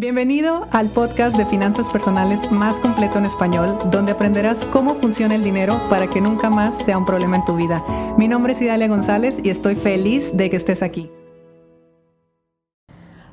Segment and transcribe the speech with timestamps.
[0.00, 5.44] Bienvenido al podcast de finanzas personales más completo en español, donde aprenderás cómo funciona el
[5.44, 7.84] dinero para que nunca más sea un problema en tu vida.
[8.16, 11.10] Mi nombre es Idalia González y estoy feliz de que estés aquí.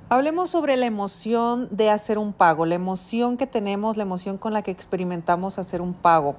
[0.10, 4.52] Hablemos sobre la emoción de hacer un pago, la emoción que tenemos, la emoción con
[4.52, 6.36] la que experimentamos hacer un pago.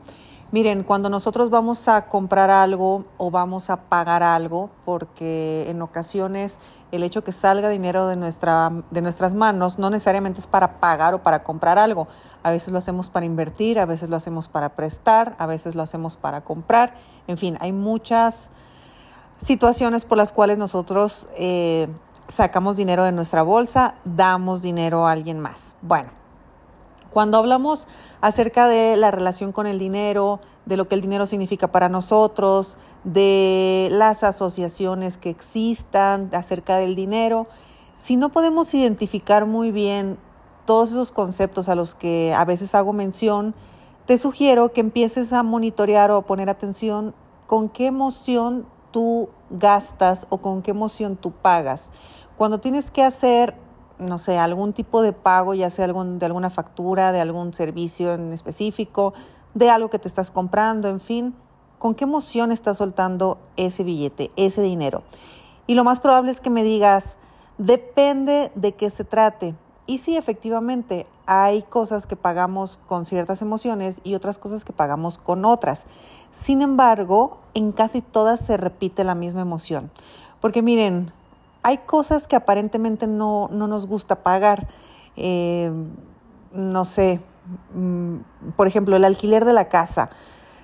[0.50, 6.58] Miren, cuando nosotros vamos a comprar algo o vamos a pagar algo, porque en ocasiones
[6.90, 11.12] el hecho que salga dinero de, nuestra, de nuestras manos no necesariamente es para pagar
[11.12, 12.08] o para comprar algo.
[12.42, 15.82] A veces lo hacemos para invertir, a veces lo hacemos para prestar, a veces lo
[15.82, 16.94] hacemos para comprar.
[17.26, 18.50] En fin, hay muchas
[19.36, 21.89] situaciones por las cuales nosotros eh,
[22.26, 25.76] sacamos dinero de nuestra bolsa, damos dinero a alguien más.
[25.82, 26.08] Bueno,
[27.11, 27.86] cuando hablamos
[28.21, 32.77] acerca de la relación con el dinero, de lo que el dinero significa para nosotros,
[33.05, 37.47] de las asociaciones que existan acerca del dinero,
[37.94, 40.19] si no podemos identificar muy bien
[40.67, 43.55] todos esos conceptos a los que a veces hago mención,
[44.06, 47.14] te sugiero que empieces a monitorear o a poner atención
[47.47, 51.91] con qué emoción tú gastas o con qué emoción tú pagas.
[52.36, 53.55] Cuando tienes que hacer
[53.99, 58.13] no sé, algún tipo de pago, ya sea algún, de alguna factura, de algún servicio
[58.15, 59.15] en específico,
[59.55, 61.35] de algo que te estás comprando, en fin,
[61.79, 65.03] ¿con qué emoción estás soltando ese billete, ese dinero?
[65.67, 67.19] Y lo más probable es que me digas,
[67.59, 69.55] depende de qué se trate.
[69.87, 75.19] Y sí, efectivamente, hay cosas que pagamos con ciertas emociones y otras cosas que pagamos
[75.19, 75.87] con otras.
[76.31, 79.91] Sin embargo, en casi todas se repite la misma emoción.
[80.41, 81.13] Porque miren,
[81.62, 84.69] hay cosas que aparentemente no, nos gusta pagar.
[85.17, 85.70] Eh,
[86.53, 87.20] no sé,
[87.75, 88.17] mm,
[88.56, 90.11] por ejemplo, el alquiler de la casa.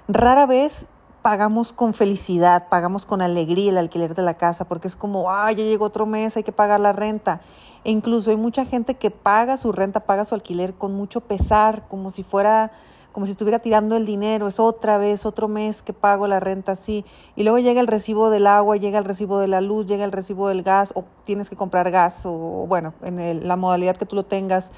[0.09, 0.89] Rara vez
[1.22, 5.56] pagamos con felicidad, pagamos con alegría el alquiler de la casa, porque es como, ay,
[5.56, 7.41] ya llegó otro mes, hay que pagar la renta.
[7.83, 11.89] E incluso hay mucha gente que paga su renta, paga su alquiler con mucho pesar,
[11.89, 12.72] como si fuera
[13.15, 16.73] como si estuviera tirando el dinero, es otra vez, otro mes que pago la renta
[16.73, 17.05] así,
[17.37, 20.11] y luego llega el recibo del agua, llega el recibo de la luz, llega el
[20.11, 24.16] recibo del gas, o tienes que comprar gas, o bueno, en la modalidad que tú
[24.16, 24.72] lo tengas,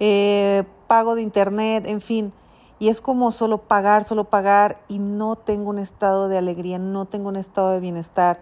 [0.00, 2.32] eh, pago de internet, en fin.
[2.78, 7.04] Y es como solo pagar, solo pagar, y no tengo un estado de alegría, no
[7.04, 8.40] tengo un estado de bienestar.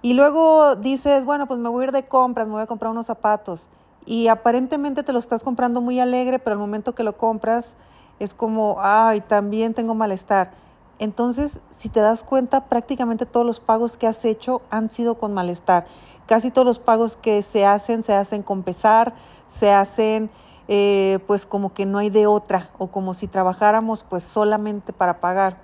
[0.00, 2.92] Y luego dices, bueno, pues me voy a ir de compras, me voy a comprar
[2.92, 3.68] unos zapatos.
[4.06, 7.76] Y aparentemente te lo estás comprando muy alegre, pero al momento que lo compras,
[8.18, 10.52] es como, ay, también tengo malestar.
[10.98, 15.34] Entonces, si te das cuenta, prácticamente todos los pagos que has hecho han sido con
[15.34, 15.86] malestar.
[16.26, 19.14] Casi todos los pagos que se hacen, se hacen con pesar,
[19.46, 20.30] se hacen
[20.68, 25.20] eh, pues como que no hay de otra, o como si trabajáramos pues solamente para
[25.20, 25.58] pagar.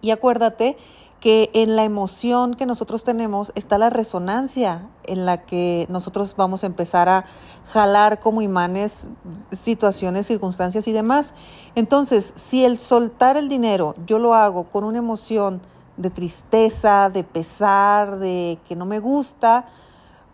[0.00, 0.76] Y acuérdate
[1.24, 6.62] que en la emoción que nosotros tenemos está la resonancia en la que nosotros vamos
[6.62, 7.24] a empezar a
[7.72, 9.06] jalar como imanes
[9.50, 11.32] situaciones, circunstancias y demás.
[11.76, 15.62] Entonces, si el soltar el dinero yo lo hago con una emoción
[15.96, 19.64] de tristeza, de pesar, de que no me gusta,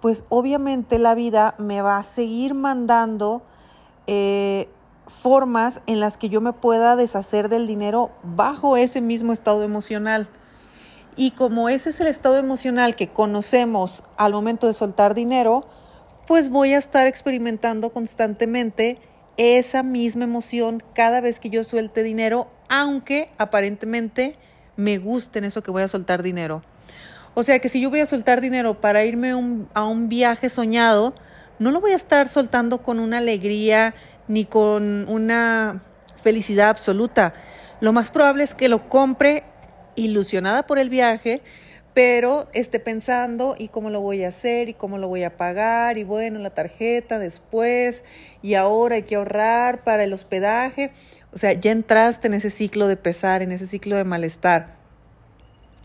[0.00, 3.42] pues obviamente la vida me va a seguir mandando
[4.08, 4.68] eh,
[5.06, 10.28] formas en las que yo me pueda deshacer del dinero bajo ese mismo estado emocional.
[11.16, 15.68] Y como ese es el estado emocional que conocemos al momento de soltar dinero,
[16.26, 18.98] pues voy a estar experimentando constantemente
[19.36, 24.36] esa misma emoción cada vez que yo suelte dinero, aunque aparentemente
[24.76, 26.62] me guste en eso que voy a soltar dinero.
[27.34, 31.14] O sea que si yo voy a soltar dinero para irme a un viaje soñado,
[31.58, 33.94] no lo voy a estar soltando con una alegría
[34.28, 35.82] ni con una
[36.22, 37.34] felicidad absoluta.
[37.80, 39.44] Lo más probable es que lo compre
[39.96, 41.42] ilusionada por el viaje,
[41.94, 45.98] pero esté pensando y cómo lo voy a hacer y cómo lo voy a pagar
[45.98, 48.04] y bueno, la tarjeta después
[48.42, 50.92] y ahora hay que ahorrar para el hospedaje.
[51.32, 54.76] O sea, ya entraste en ese ciclo de pesar, en ese ciclo de malestar.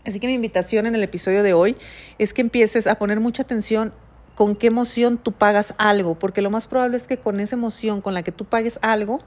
[0.04, 1.76] Así que mi invitación en el episodio de hoy
[2.18, 3.92] es que empieces a poner mucha atención
[4.36, 8.00] con qué emoción tú pagas algo, porque lo más probable es que con esa emoción
[8.02, 9.20] con la que tú pagues algo,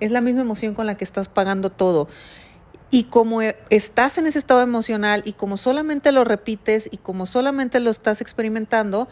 [0.00, 2.08] es la misma emoción con la que estás pagando todo.
[2.92, 7.24] Y como e, estás en ese estado emocional y como solamente lo repites y como
[7.24, 9.08] solamente lo estás experimentando,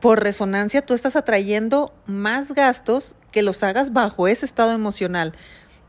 [0.00, 5.34] por resonancia tú estás atrayendo más gastos que los hagas bajo ese estado emocional.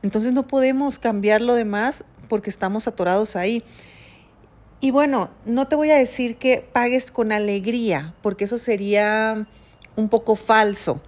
[0.01, 3.63] Entonces no podemos cambiar lo demás porque estamos atorados ahí.
[4.80, 9.48] Y bueno, no te voy a decir que pagues con alegría, porque eso sería
[9.95, 11.00] un poco falso.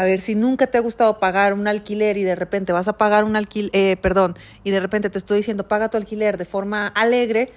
[0.00, 2.96] A ver, si nunca te ha gustado pagar un alquiler y de repente vas a
[2.96, 6.46] pagar un alquiler, eh, perdón, y de repente te estoy diciendo paga tu alquiler de
[6.46, 7.52] forma alegre,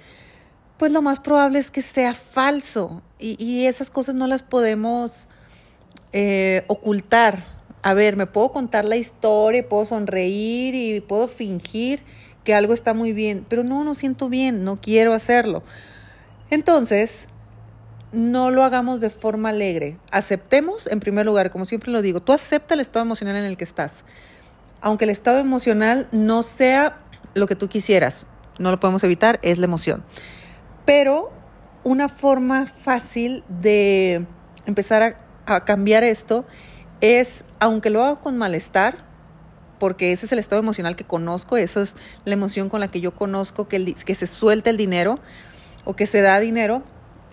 [0.76, 3.00] pues lo más probable es que sea falso.
[3.18, 5.26] Y, esas cosas no las podemos
[6.12, 7.46] eh, ocultar.
[7.80, 12.02] a ver, me puedo contar la historia, puedo sonreír y puedo fingir
[12.44, 15.62] que algo está muy bien, pero no, no siento bien, no quiero hacerlo.
[16.50, 17.26] Entonces,
[18.14, 19.98] no lo hagamos de forma alegre.
[20.10, 23.56] Aceptemos, en primer lugar, como siempre lo digo, tú acepta el estado emocional en el
[23.56, 24.04] que estás.
[24.80, 27.00] Aunque el estado emocional no sea
[27.34, 28.26] lo que tú quisieras,
[28.58, 30.04] no lo podemos evitar, es la emoción.
[30.84, 31.32] Pero
[31.82, 34.26] una forma fácil de
[34.66, 35.16] empezar
[35.46, 36.46] a, cambiar esto
[37.00, 38.96] es, aunque lo haga con malestar,
[39.78, 43.00] porque ese es el estado emocional que conozco, eso es la emoción con la que
[43.00, 45.18] yo conozco que, que se suelta el dinero
[45.84, 46.82] o que se da dinero,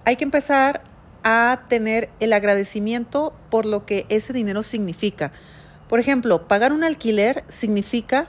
[0.05, 0.83] hay que empezar
[1.23, 5.31] a tener el agradecimiento por lo que ese dinero significa.
[5.87, 8.27] Por ejemplo, pagar un alquiler significa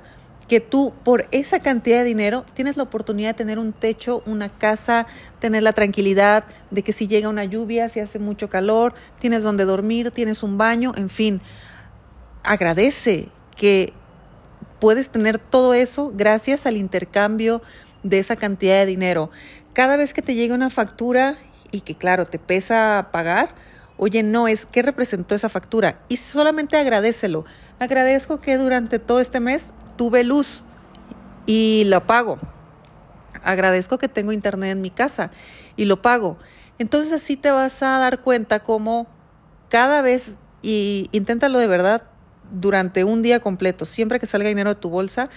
[0.49, 4.51] que tú por esa cantidad de dinero tienes la oportunidad de tener un techo, una
[4.51, 5.07] casa,
[5.39, 9.65] tener la tranquilidad de que si llega una lluvia, si hace mucho calor, tienes donde
[9.65, 11.41] dormir, tienes un baño, en fin.
[12.43, 13.95] Agradece que
[14.79, 17.63] puedes tener todo eso gracias al intercambio
[18.03, 19.31] de esa cantidad de dinero.
[19.73, 21.39] Cada vez que te llega una factura
[21.73, 23.55] y que claro, te pesa pagar,
[23.97, 27.45] oye, no es qué representó esa factura y solamente agradecelo.
[27.81, 30.65] Agradezco que durante todo este mes tuve luz
[31.47, 32.39] y lo pago.
[33.43, 35.31] Agradezco que tengo internet en mi casa
[35.77, 36.39] y lo pago.
[36.79, 39.09] Entonces así te vas a dar cuenta cómo
[39.69, 42.05] cada vez, y inténtalo de verdad
[42.53, 45.31] durante un día completo, siempre que salga dinero de tu bolsa,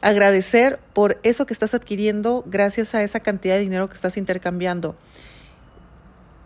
[0.00, 4.96] agradecer por eso que estás adquiriendo gracias a esa cantidad de dinero que estás intercambiando.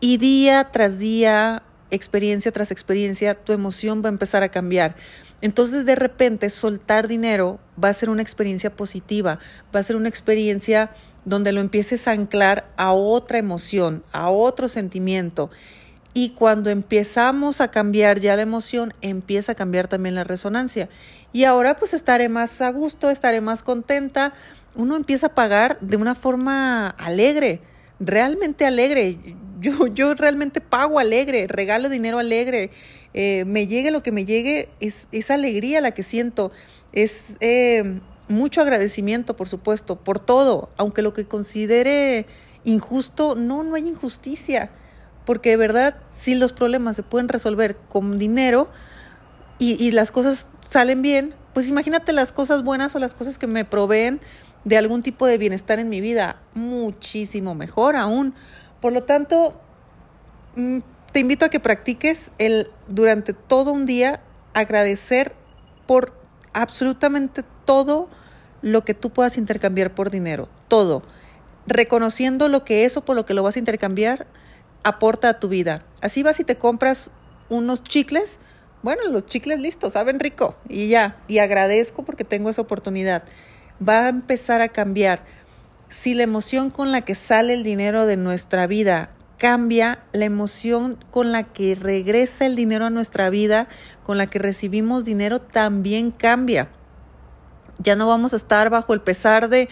[0.01, 4.95] Y día tras día, experiencia tras experiencia, tu emoción va a empezar a cambiar.
[5.41, 9.39] Entonces de repente soltar dinero va a ser una experiencia positiva,
[9.75, 10.91] va a ser una experiencia
[11.25, 15.51] donde lo empieces a anclar a otra emoción, a otro sentimiento.
[16.15, 20.89] Y cuando empezamos a cambiar ya la emoción, empieza a cambiar también la resonancia.
[21.35, 24.33] Y ahora pues estaré más a gusto, estaré más contenta.
[24.75, 27.61] Uno empieza a pagar de una forma alegre,
[28.01, 29.19] realmente alegre.
[29.59, 32.71] Yo, yo realmente pago alegre, regalo dinero alegre.
[33.15, 36.53] Eh, me llegue lo que me llegue, es, esa alegría la que siento.
[36.93, 40.69] Es eh, mucho agradecimiento, por supuesto, por todo.
[40.77, 42.27] Aunque lo que considere
[42.65, 44.71] injusto, no, no hay injusticia
[45.27, 48.71] porque de verdad, si los problemas se pueden resolver con dinero
[49.59, 53.65] y, las cosas salen bien, pues imagínate las cosas buenas o las cosas que me
[53.65, 54.21] proveen
[54.65, 58.35] de algún tipo de bienestar en mi vida, muchísimo mejor aún.
[58.87, 59.61] Por lo tanto,
[60.55, 60.79] mm,
[61.11, 64.21] te invito a que practiques el durante todo un día
[64.55, 65.33] agradecer
[65.89, 66.15] por
[66.53, 68.09] absolutamente todo
[68.63, 71.03] lo que tú puedas intercambiar por dinero, todo,
[71.67, 74.29] reconociendo lo que es o por lo que lo vas a intercambiar
[74.85, 75.85] aporta a tu vida.
[76.01, 77.11] Así vas y te compras
[77.49, 78.39] unos chicles.
[78.85, 81.17] Bueno, los chicles listos, saben rico y ya.
[81.27, 83.25] Y agradezco porque tengo esa oportunidad.
[83.83, 85.25] Va a empezar a cambiar.
[85.89, 90.99] Si la emoción con la que sale el dinero de nuestra vida cambia, la emoción
[91.11, 93.69] con la que regresa el dinero a nuestra vida,
[94.03, 96.69] con la que recibimos dinero, también cambia.
[97.79, 99.69] Ya no vamos a estar bajo el pesar de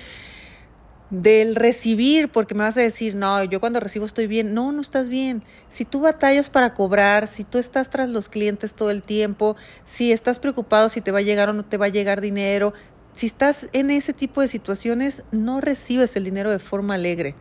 [1.10, 4.54] del recibir, porque me vas a decir, no, yo cuando recibo estoy bien.
[4.54, 5.44] No, no estás bien.
[5.68, 10.12] Si tú batallas para cobrar, si tú estás tras los clientes todo el tiempo, si
[10.12, 12.74] estás preocupado si te va a llegar o no te va a llegar dinero,
[13.14, 17.34] si estás en ese tipo de situaciones, no recibes el dinero de forma alegre.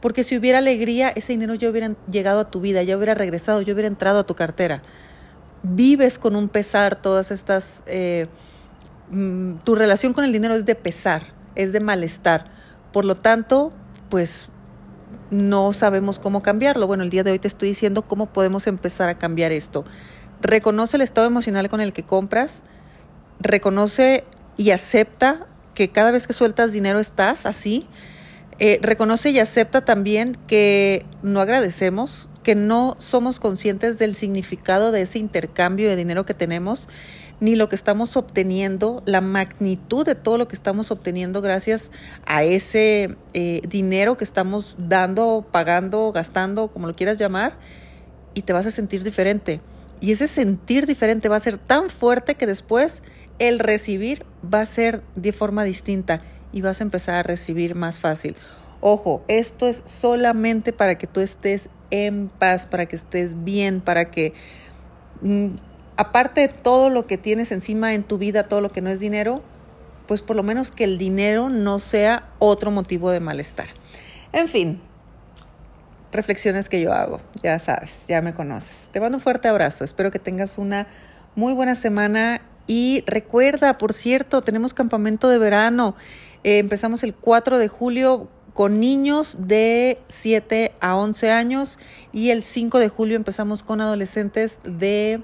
[0.00, 3.62] Porque si hubiera alegría, ese dinero ya hubiera llegado a tu vida, ya hubiera regresado,
[3.62, 4.82] ya hubiera entrado a tu cartera.
[5.62, 7.84] Vives con un pesar todas estas...
[7.86, 8.26] Eh,
[9.10, 11.22] mm, tu relación con el dinero es de pesar,
[11.54, 12.58] es de malestar
[12.92, 13.70] por lo tanto,
[14.08, 14.48] pues
[15.30, 16.86] no sabemos cómo cambiarlo.
[16.86, 19.84] Bueno, el día de hoy te estoy diciendo cómo podemos empezar a cambiar esto.
[20.40, 22.64] Reconoce el estado emocional con el que compras,
[23.38, 24.24] reconoce
[24.56, 27.86] y acepta que cada vez que sueltas dinero estás así.
[28.58, 35.02] Eh, reconoce y acepta también que no agradecemos, que no somos conscientes del significado de
[35.02, 36.88] ese intercambio de dinero que tenemos
[37.40, 41.90] ni lo que estamos obteniendo, la magnitud de todo lo que estamos obteniendo gracias
[42.26, 47.54] a ese eh, dinero que estamos dando, pagando, gastando, como lo quieras llamar,
[48.34, 49.60] y te vas a sentir diferente.
[50.00, 53.02] Y ese sentir diferente va a ser tan fuerte que después
[53.40, 57.98] el recibir va a ser de forma distinta y vas a empezar a recibir más
[57.98, 58.36] fácil.
[58.80, 64.10] Ojo, esto es solamente para que tú estés en paz, para que estés bien, para
[64.10, 64.34] que
[65.22, 65.48] mm,
[65.96, 69.00] aparte de todo lo que tienes encima en tu vida, todo lo que no es
[69.00, 69.42] dinero,
[70.06, 73.68] pues por lo menos que el dinero no sea otro motivo de malestar.
[74.32, 74.80] En fin,
[76.12, 78.90] reflexiones que yo hago, ya sabes, ya me conoces.
[78.92, 80.86] Te mando un fuerte abrazo, espero que tengas una
[81.36, 85.96] muy buena semana y recuerda, por cierto, tenemos campamento de verano.
[86.44, 91.80] Eh, empezamos el 4 de julio con niños de 7 a 11 años
[92.12, 95.20] y el 5 de julio empezamos con adolescentes de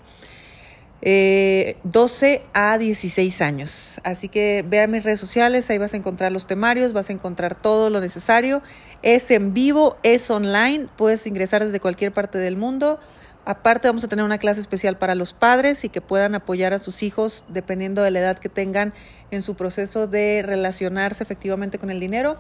[1.85, 4.01] 12 eh, a 16 años.
[4.03, 7.55] Así que vea mis redes sociales, ahí vas a encontrar los temarios, vas a encontrar
[7.55, 8.61] todo lo necesario.
[9.03, 12.99] Es en vivo, es online, puedes ingresar desde cualquier parte del mundo.
[13.47, 16.81] Aparte vamos a tener una clase especial para los padres y que puedan apoyar a
[16.81, 18.93] sus hijos dependiendo de la edad que tengan
[19.31, 22.39] en su proceso de relacionarse efectivamente con el dinero.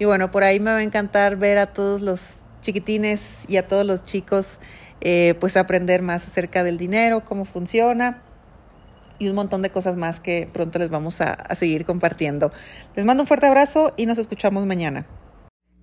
[0.00, 3.68] Y bueno, por ahí me va a encantar ver a todos los chiquitines y a
[3.68, 4.58] todos los chicos
[5.00, 8.20] eh, pues aprender más acerca del dinero, cómo funciona
[9.20, 12.50] y un montón de cosas más que pronto les vamos a, a seguir compartiendo.
[12.96, 15.06] Les mando un fuerte abrazo y nos escuchamos mañana.